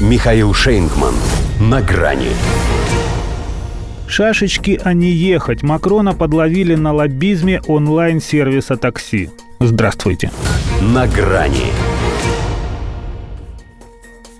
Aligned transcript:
Михаил 0.00 0.52
Шейнгман. 0.52 1.14
На 1.60 1.80
грани. 1.80 2.30
Шашечки, 4.08 4.80
а 4.82 4.92
не 4.92 5.10
ехать. 5.10 5.62
Макрона 5.62 6.14
подловили 6.14 6.74
на 6.74 6.92
лоббизме 6.92 7.60
онлайн-сервиса 7.68 8.76
такси. 8.76 9.30
Здравствуйте. 9.60 10.32
На 10.82 11.06
грани. 11.06 11.70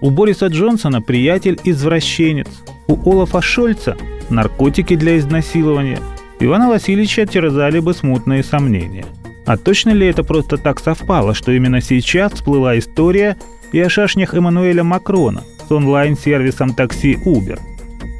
У 0.00 0.08
Бориса 0.08 0.46
Джонсона 0.46 1.02
приятель-извращенец. 1.02 2.48
У 2.86 3.10
Олафа 3.10 3.42
Шольца 3.42 3.98
наркотики 4.30 4.96
для 4.96 5.18
изнасилования. 5.18 6.00
Ивана 6.40 6.70
Васильевича 6.70 7.26
терзали 7.26 7.78
бы 7.78 7.92
смутные 7.92 8.42
сомнения. 8.42 9.04
А 9.44 9.58
точно 9.58 9.90
ли 9.90 10.06
это 10.06 10.24
просто 10.24 10.56
так 10.56 10.80
совпало, 10.80 11.34
что 11.34 11.52
именно 11.52 11.82
сейчас 11.82 12.32
всплыла 12.32 12.78
история 12.78 13.36
и 13.72 13.80
о 13.80 13.88
шашнях 13.88 14.34
Эммануэля 14.34 14.84
Макрона 14.84 15.42
с 15.66 15.72
онлайн-сервисом 15.72 16.74
такси 16.74 17.14
Uber? 17.14 17.58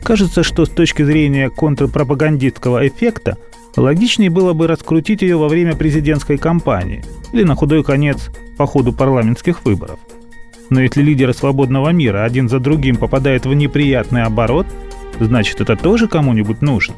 Кажется, 0.02 0.42
что 0.42 0.64
с 0.64 0.68
точки 0.68 1.02
зрения 1.02 1.50
контрпропагандистского 1.50 2.86
эффекта 2.88 3.36
логичнее 3.76 4.30
было 4.30 4.52
бы 4.52 4.66
раскрутить 4.66 5.22
ее 5.22 5.36
во 5.36 5.48
время 5.48 5.76
президентской 5.76 6.38
кампании 6.38 7.04
или 7.32 7.44
на 7.44 7.54
худой 7.54 7.84
конец 7.84 8.30
по 8.56 8.66
ходу 8.66 8.92
парламентских 8.92 9.64
выборов. 9.64 9.98
Но 10.70 10.80
если 10.80 11.02
лидеры 11.02 11.34
свободного 11.34 11.90
мира 11.90 12.24
один 12.24 12.48
за 12.48 12.58
другим 12.58 12.96
попадают 12.96 13.44
в 13.44 13.52
неприятный 13.52 14.22
оборот, 14.22 14.66
значит 15.20 15.60
это 15.60 15.76
тоже 15.76 16.08
кому-нибудь 16.08 16.62
нужно. 16.62 16.94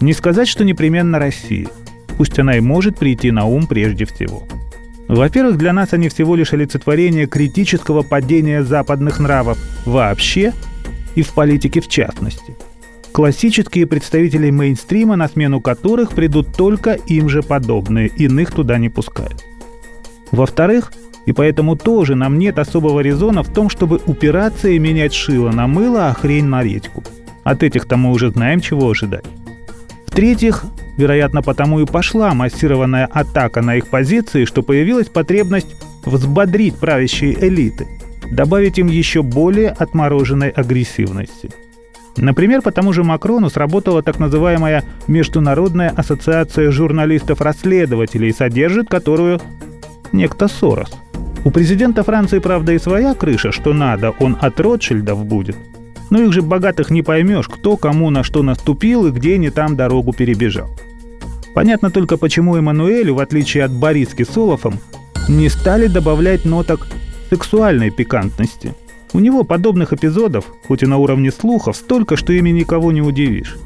Не 0.00 0.12
сказать, 0.12 0.46
что 0.46 0.64
непременно 0.64 1.18
Россия. 1.18 1.68
Пусть 2.16 2.38
она 2.38 2.56
и 2.56 2.60
может 2.60 2.98
прийти 2.98 3.30
на 3.30 3.46
ум 3.46 3.66
прежде 3.66 4.04
всего. 4.04 4.46
Во-первых, 5.08 5.56
для 5.56 5.72
нас 5.72 5.94
они 5.94 6.10
всего 6.10 6.36
лишь 6.36 6.52
олицетворение 6.52 7.26
критического 7.26 8.02
падения 8.02 8.62
западных 8.62 9.18
нравов 9.18 9.58
вообще 9.86 10.52
и 11.14 11.22
в 11.22 11.32
политике 11.32 11.80
в 11.80 11.88
частности. 11.88 12.56
Классические 13.12 13.86
представители 13.86 14.50
мейнстрима, 14.50 15.16
на 15.16 15.28
смену 15.28 15.62
которых 15.62 16.12
придут 16.12 16.54
только 16.54 16.92
им 16.92 17.30
же 17.30 17.42
подобные, 17.42 18.08
иных 18.08 18.52
туда 18.52 18.76
не 18.76 18.90
пускают. 18.90 19.42
Во-вторых, 20.30 20.92
и 21.24 21.32
поэтому 21.32 21.74
тоже 21.74 22.14
нам 22.14 22.38
нет 22.38 22.58
особого 22.58 23.00
резона 23.00 23.42
в 23.42 23.52
том, 23.52 23.70
чтобы 23.70 24.00
упираться 24.06 24.68
и 24.68 24.78
менять 24.78 25.14
шило 25.14 25.50
на 25.50 25.66
мыло, 25.66 26.08
а 26.08 26.14
хрень 26.14 26.44
на 26.44 26.62
редьку. 26.62 27.02
От 27.44 27.62
этих-то 27.62 27.96
мы 27.96 28.12
уже 28.12 28.30
знаем, 28.30 28.60
чего 28.60 28.90
ожидать. 28.90 29.24
В-третьих, 30.18 30.64
вероятно, 30.96 31.42
потому 31.42 31.78
и 31.78 31.86
пошла 31.86 32.34
массированная 32.34 33.06
атака 33.06 33.62
на 33.62 33.76
их 33.76 33.86
позиции, 33.86 34.46
что 34.46 34.64
появилась 34.64 35.06
потребность 35.06 35.76
взбодрить 36.04 36.74
правящие 36.74 37.38
элиты, 37.40 37.86
добавить 38.28 38.80
им 38.80 38.88
еще 38.88 39.22
более 39.22 39.68
отмороженной 39.68 40.48
агрессивности. 40.48 41.50
Например, 42.16 42.62
по 42.62 42.72
тому 42.72 42.92
же 42.92 43.04
Макрону 43.04 43.48
сработала 43.48 44.02
так 44.02 44.18
называемая 44.18 44.82
Международная 45.06 45.90
ассоциация 45.90 46.72
журналистов-расследователей, 46.72 48.32
содержит 48.32 48.88
которую 48.88 49.40
некто 50.10 50.48
Сорос. 50.48 50.90
У 51.44 51.52
президента 51.52 52.02
Франции, 52.02 52.40
правда, 52.40 52.72
и 52.72 52.80
своя 52.80 53.14
крыша, 53.14 53.52
что 53.52 53.72
надо, 53.72 54.10
он 54.18 54.36
от 54.40 54.58
Ротшильдов 54.58 55.24
будет– 55.24 55.56
но 56.10 56.22
их 56.22 56.32
же 56.32 56.42
богатых 56.42 56.90
не 56.90 57.02
поймешь, 57.02 57.48
кто 57.48 57.76
кому 57.76 58.10
на 58.10 58.22
что 58.22 58.42
наступил 58.42 59.06
и 59.06 59.10
где 59.10 59.38
не 59.38 59.50
там 59.50 59.76
дорогу 59.76 60.12
перебежал. 60.12 60.68
Понятно 61.54 61.90
только, 61.90 62.16
почему 62.16 62.56
Эммануэлю, 62.56 63.14
в 63.14 63.18
отличие 63.18 63.64
от 63.64 63.72
Бориски 63.72 64.24
с 64.24 64.36
Олафом, 64.36 64.78
не 65.28 65.48
стали 65.48 65.86
добавлять 65.86 66.44
ноток 66.44 66.86
сексуальной 67.30 67.90
пикантности. 67.90 68.74
У 69.12 69.20
него 69.20 69.42
подобных 69.42 69.92
эпизодов, 69.92 70.44
хоть 70.66 70.82
и 70.82 70.86
на 70.86 70.98
уровне 70.98 71.30
слухов, 71.30 71.76
столько, 71.76 72.16
что 72.16 72.32
ими 72.32 72.50
никого 72.50 72.92
не 72.92 73.00
удивишь. 73.00 73.56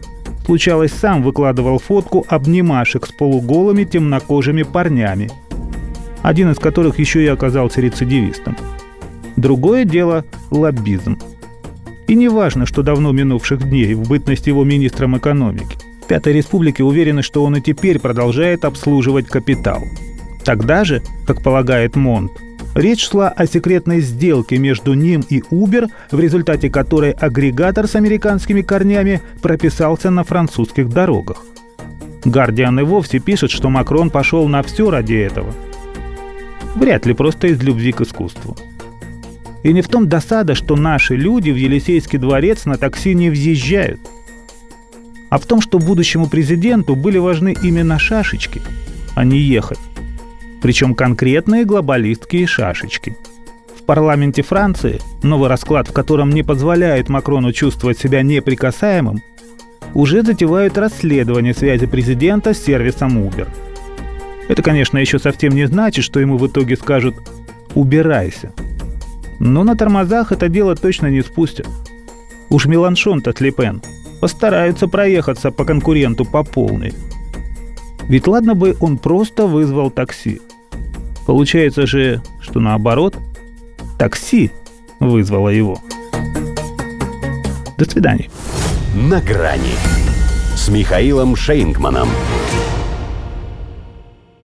Случалось, 0.46 0.92
сам 0.92 1.22
выкладывал 1.22 1.78
фотку 1.78 2.24
обнимашек 2.28 3.06
с 3.06 3.12
полуголыми 3.12 3.84
темнокожими 3.84 4.62
парнями, 4.62 5.30
один 6.22 6.50
из 6.50 6.58
которых 6.58 6.98
еще 6.98 7.22
и 7.22 7.28
оказался 7.28 7.80
рецидивистом. 7.80 8.56
Другое 9.36 9.84
дело– 9.84 10.24
лоббизм– 10.50 11.18
и 12.08 12.14
не 12.14 12.28
важно, 12.28 12.66
что 12.66 12.82
давно 12.82 13.12
минувших 13.12 13.68
дней 13.68 13.94
в 13.94 14.08
бытность 14.08 14.46
его 14.46 14.64
министром 14.64 15.16
экономики. 15.16 15.76
Пятой 16.08 16.32
Республике 16.32 16.82
уверены, 16.84 17.22
что 17.22 17.44
он 17.44 17.56
и 17.56 17.60
теперь 17.60 17.98
продолжает 17.98 18.64
обслуживать 18.64 19.26
капитал. 19.28 19.82
Тогда 20.44 20.84
же, 20.84 21.02
как 21.26 21.42
полагает 21.42 21.96
Монт, 21.96 22.32
речь 22.74 23.08
шла 23.08 23.28
о 23.28 23.46
секретной 23.46 24.00
сделке 24.00 24.58
между 24.58 24.94
ним 24.94 25.24
и 25.28 25.40
Uber, 25.40 25.88
в 26.10 26.18
результате 26.18 26.68
которой 26.68 27.12
агрегатор 27.12 27.86
с 27.86 27.94
американскими 27.94 28.62
корнями 28.62 29.20
прописался 29.40 30.10
на 30.10 30.24
французских 30.24 30.88
дорогах. 30.88 31.44
Гардиан 32.24 32.78
и 32.80 32.82
вовсе 32.82 33.18
пишет, 33.18 33.50
что 33.50 33.68
Макрон 33.68 34.10
пошел 34.10 34.48
на 34.48 34.62
все 34.62 34.90
ради 34.90 35.14
этого. 35.14 35.52
Вряд 36.74 37.06
ли 37.06 37.14
просто 37.14 37.48
из 37.48 37.62
любви 37.62 37.92
к 37.92 38.00
искусству. 38.00 38.56
И 39.62 39.72
не 39.72 39.82
в 39.82 39.88
том 39.88 40.08
досада, 40.08 40.54
что 40.54 40.76
наши 40.76 41.14
люди 41.14 41.50
в 41.50 41.56
Елисейский 41.56 42.18
дворец 42.18 42.64
на 42.64 42.76
такси 42.76 43.14
не 43.14 43.30
въезжают, 43.30 44.00
а 45.30 45.38
в 45.38 45.46
том, 45.46 45.60
что 45.60 45.78
будущему 45.78 46.28
президенту 46.28 46.94
были 46.94 47.18
важны 47.18 47.56
именно 47.62 47.98
шашечки, 47.98 48.60
а 49.14 49.24
не 49.24 49.38
ехать. 49.38 49.78
Причем 50.60 50.94
конкретные 50.94 51.64
глобалистские 51.64 52.46
шашечки. 52.46 53.16
В 53.78 53.84
парламенте 53.84 54.42
Франции 54.42 55.00
новый 55.22 55.48
расклад, 55.48 55.88
в 55.88 55.92
котором 55.92 56.30
не 56.30 56.42
позволяет 56.42 57.08
Макрону 57.08 57.52
чувствовать 57.52 57.98
себя 57.98 58.22
неприкасаемым, 58.22 59.22
уже 59.94 60.22
затевают 60.22 60.78
расследование 60.78 61.54
связи 61.54 61.86
президента 61.86 62.54
с 62.54 62.62
сервисом 62.62 63.18
Uber. 63.18 63.48
Это, 64.48 64.62
конечно, 64.62 64.98
еще 64.98 65.18
совсем 65.18 65.54
не 65.54 65.66
значит, 65.66 66.04
что 66.04 66.20
ему 66.20 66.36
в 66.36 66.46
итоге 66.46 66.76
скажут 66.76 67.16
«убирайся», 67.74 68.52
но 69.44 69.64
на 69.64 69.74
тормозах 69.74 70.30
это 70.30 70.48
дело 70.48 70.76
точно 70.76 71.08
не 71.08 71.20
спустят. 71.20 71.66
Уж 72.48 72.66
Меланшон-то 72.66 73.32
Тлепен 73.32 73.82
постараются 74.20 74.86
проехаться 74.86 75.50
по 75.50 75.64
конкуренту 75.64 76.24
по 76.24 76.44
полной. 76.44 76.94
Ведь 78.08 78.28
ладно 78.28 78.54
бы 78.54 78.76
он 78.78 78.98
просто 78.98 79.48
вызвал 79.48 79.90
такси. 79.90 80.40
Получается 81.26 81.88
же, 81.88 82.22
что 82.40 82.60
наоборот, 82.60 83.18
такси 83.98 84.52
вызвало 85.00 85.48
его. 85.48 85.76
До 87.78 87.90
свидания. 87.90 88.30
На 88.94 89.20
грани 89.20 89.74
с 90.54 90.68
Михаилом 90.68 91.34
Шейнгманом. 91.34 92.08